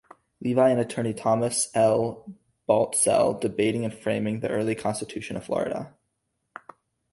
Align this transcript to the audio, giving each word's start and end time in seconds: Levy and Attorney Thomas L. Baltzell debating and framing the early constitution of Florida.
Levy 0.43 0.59
and 0.61 0.79
Attorney 0.79 1.13
Thomas 1.13 1.69
L. 1.75 2.33
Baltzell 2.67 3.39
debating 3.39 3.85
and 3.85 3.93
framing 3.93 4.39
the 4.39 4.49
early 4.49 4.73
constitution 4.73 5.37
of 5.37 5.45
Florida. 5.45 5.93